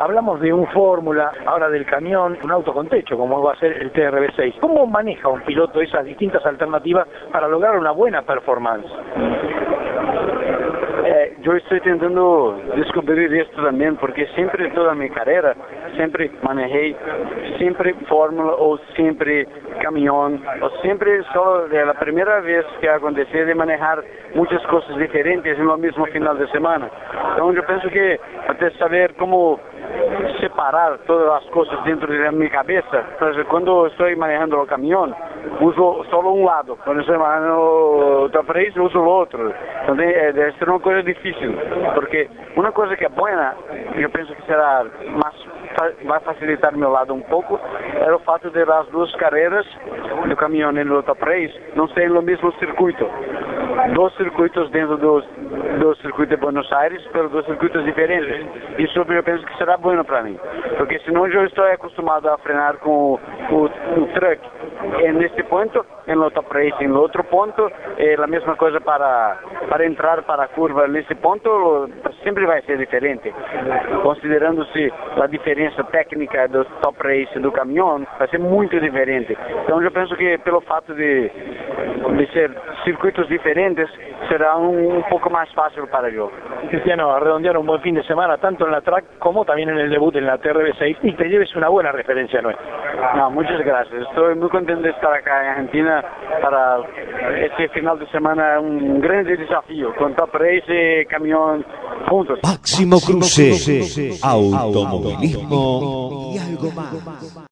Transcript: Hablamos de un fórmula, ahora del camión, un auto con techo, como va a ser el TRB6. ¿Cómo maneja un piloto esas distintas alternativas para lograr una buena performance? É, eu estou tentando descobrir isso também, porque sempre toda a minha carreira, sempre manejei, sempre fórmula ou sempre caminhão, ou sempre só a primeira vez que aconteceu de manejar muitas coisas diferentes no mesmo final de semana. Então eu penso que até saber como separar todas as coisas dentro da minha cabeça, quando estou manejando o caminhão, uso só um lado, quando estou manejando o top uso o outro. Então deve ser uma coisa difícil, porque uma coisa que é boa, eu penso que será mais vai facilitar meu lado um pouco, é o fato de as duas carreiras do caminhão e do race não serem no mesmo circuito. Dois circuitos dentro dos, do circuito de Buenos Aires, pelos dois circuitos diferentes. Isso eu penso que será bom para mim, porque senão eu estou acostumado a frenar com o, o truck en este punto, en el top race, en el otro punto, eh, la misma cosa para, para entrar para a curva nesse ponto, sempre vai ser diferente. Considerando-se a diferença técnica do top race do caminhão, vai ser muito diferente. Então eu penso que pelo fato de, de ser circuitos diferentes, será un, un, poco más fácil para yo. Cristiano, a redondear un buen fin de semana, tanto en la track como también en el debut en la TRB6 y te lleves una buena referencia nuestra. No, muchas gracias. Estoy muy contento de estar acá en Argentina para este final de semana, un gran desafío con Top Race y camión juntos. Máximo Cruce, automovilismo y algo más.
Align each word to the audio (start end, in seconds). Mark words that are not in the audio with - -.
Hablamos 0.00 0.40
de 0.40 0.50
un 0.50 0.66
fórmula, 0.68 1.30
ahora 1.44 1.68
del 1.68 1.84
camión, 1.84 2.38
un 2.42 2.50
auto 2.50 2.72
con 2.72 2.88
techo, 2.88 3.18
como 3.18 3.42
va 3.42 3.52
a 3.52 3.56
ser 3.56 3.82
el 3.82 3.92
TRB6. 3.92 4.58
¿Cómo 4.58 4.86
maneja 4.86 5.28
un 5.28 5.42
piloto 5.42 5.78
esas 5.82 6.06
distintas 6.06 6.44
alternativas 6.46 7.06
para 7.30 7.46
lograr 7.46 7.76
una 7.76 7.90
buena 7.90 8.22
performance? 8.22 8.88
É, 11.04 11.32
eu 11.42 11.56
estou 11.56 11.80
tentando 11.80 12.54
descobrir 12.76 13.30
isso 13.32 13.50
também, 13.52 13.94
porque 13.96 14.26
sempre 14.34 14.70
toda 14.70 14.92
a 14.92 14.94
minha 14.94 15.10
carreira, 15.10 15.54
sempre 15.96 16.30
manejei, 16.42 16.96
sempre 17.58 17.92
fórmula 18.08 18.54
ou 18.54 18.78
sempre 18.96 19.46
caminhão, 19.82 20.38
ou 20.62 20.70
sempre 20.82 21.22
só 21.32 21.66
a 21.66 21.94
primeira 21.94 22.40
vez 22.40 22.64
que 22.80 22.88
aconteceu 22.88 23.44
de 23.44 23.54
manejar 23.54 24.02
muitas 24.34 24.64
coisas 24.66 24.96
diferentes 24.96 25.58
no 25.58 25.76
mesmo 25.76 26.06
final 26.06 26.36
de 26.36 26.50
semana. 26.50 26.90
Então 27.32 27.52
eu 27.52 27.62
penso 27.64 27.88
que 27.90 28.20
até 28.48 28.70
saber 28.78 29.12
como 29.14 29.58
separar 30.60 30.98
todas 31.06 31.26
as 31.32 31.44
coisas 31.46 31.82
dentro 31.84 32.06
da 32.06 32.30
minha 32.32 32.50
cabeça, 32.50 33.04
quando 33.48 33.86
estou 33.86 34.14
manejando 34.16 34.60
o 34.60 34.66
caminhão, 34.66 35.14
uso 35.60 36.04
só 36.10 36.20
um 36.20 36.44
lado, 36.44 36.76
quando 36.84 37.00
estou 37.00 37.18
manejando 37.18 37.60
o 37.60 38.28
top 38.28 38.72
uso 38.78 38.98
o 38.98 39.04
outro. 39.04 39.54
Então 39.82 39.96
deve 39.96 40.52
ser 40.52 40.68
uma 40.68 40.80
coisa 40.80 41.02
difícil, 41.02 41.54
porque 41.94 42.28
uma 42.56 42.70
coisa 42.72 42.94
que 42.94 43.06
é 43.06 43.08
boa, 43.08 43.54
eu 43.94 44.10
penso 44.10 44.34
que 44.34 44.42
será 44.44 44.84
mais 45.08 45.34
vai 46.04 46.20
facilitar 46.20 46.76
meu 46.76 46.90
lado 46.90 47.14
um 47.14 47.22
pouco, 47.22 47.58
é 47.94 48.12
o 48.12 48.18
fato 48.18 48.50
de 48.50 48.60
as 48.60 48.86
duas 48.88 49.14
carreiras 49.16 49.66
do 50.28 50.36
caminhão 50.36 50.72
e 50.72 50.84
do 50.84 51.00
race 51.00 51.58
não 51.74 51.88
serem 51.88 52.10
no 52.10 52.20
mesmo 52.20 52.52
circuito. 52.54 53.08
Dois 53.88 54.14
circuitos 54.14 54.70
dentro 54.70 54.96
dos, 54.96 55.24
do 55.80 55.94
circuito 55.96 56.34
de 56.34 56.36
Buenos 56.36 56.70
Aires, 56.72 57.02
pelos 57.08 57.32
dois 57.32 57.46
circuitos 57.46 57.84
diferentes. 57.84 58.46
Isso 58.78 58.98
eu 58.98 59.22
penso 59.22 59.44
que 59.46 59.56
será 59.56 59.76
bom 59.76 60.02
para 60.04 60.22
mim, 60.22 60.38
porque 60.76 60.98
senão 61.00 61.26
eu 61.26 61.44
estou 61.44 61.64
acostumado 61.64 62.28
a 62.28 62.38
frenar 62.38 62.76
com 62.78 63.18
o, 63.50 63.64
o 63.64 64.06
truck 64.14 64.40
en 65.02 65.22
este 65.22 65.44
punto, 65.44 65.84
en 66.06 66.22
el 66.22 66.32
top 66.32 66.46
race, 66.52 66.74
en 66.80 66.90
el 66.90 66.96
otro 66.96 67.22
punto, 67.24 67.70
eh, 67.98 68.16
la 68.18 68.26
misma 68.26 68.56
cosa 68.56 68.80
para, 68.80 69.38
para 69.68 69.84
entrar 69.84 70.22
para 70.24 70.44
a 70.44 70.48
curva 70.48 70.86
nesse 70.88 71.14
ponto, 71.16 71.88
sempre 72.24 72.46
vai 72.46 72.62
ser 72.62 72.78
diferente. 72.78 73.32
Considerando-se 74.02 74.92
a 75.20 75.26
diferença 75.26 75.84
técnica 75.84 76.48
do 76.48 76.64
top 76.82 76.96
race 77.02 77.38
do 77.38 77.52
caminhão, 77.52 78.06
vai 78.18 78.28
ser 78.28 78.38
muito 78.38 78.78
diferente. 78.80 79.36
Então 79.64 79.82
eu 79.82 79.90
penso 79.90 80.16
que 80.16 80.38
pelo 80.38 80.60
fato 80.62 80.94
de, 80.94 81.28
de 81.28 82.32
ser 82.32 82.50
circuitos 82.84 83.28
diferentes, 83.28 83.69
será 84.28 84.56
un, 84.56 84.76
un, 84.76 85.02
poco 85.10 85.30
más 85.30 85.48
fácil 85.54 85.84
para 85.90 86.10
yo. 86.10 86.30
Cristiano, 86.68 87.12
a 87.12 87.20
redondear 87.20 87.56
un 87.56 87.66
buen 87.66 87.80
fin 87.80 87.94
de 87.94 88.02
semana, 88.04 88.36
tanto 88.38 88.66
en 88.66 88.72
la 88.72 88.80
track 88.80 89.18
como 89.18 89.44
también 89.44 89.70
en 89.70 89.78
el 89.78 89.90
debut 89.90 90.14
en 90.16 90.26
la 90.26 90.38
TRB6 90.38 90.98
y 91.02 91.12
te 91.14 91.28
lleves 91.28 91.54
una 91.56 91.68
buena 91.68 91.92
referencia 91.92 92.42
nuestra. 92.42 92.64
No, 93.16 93.30
muchas 93.30 93.60
gracias. 93.60 94.02
Estoy 94.08 94.34
muy 94.34 94.48
contento 94.48 94.82
de 94.82 94.90
estar 94.90 95.12
acá 95.12 95.42
en 95.42 95.48
Argentina 95.50 96.04
para 96.42 96.78
este 97.44 97.68
final 97.70 97.98
de 97.98 98.06
semana, 98.08 98.60
un 98.60 99.00
gran 99.00 99.24
desafío 99.24 99.94
con 99.96 100.14
Top 100.14 100.34
Race 100.34 101.02
y 101.02 101.06
camión 101.06 101.64
juntos. 102.08 102.38
Máximo 102.42 102.98
Cruce, 103.00 104.18
automovilismo 104.22 106.32
y 106.34 106.38
algo 106.38 106.70
más. 106.72 107.46